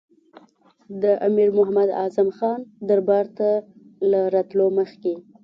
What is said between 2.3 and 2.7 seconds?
خان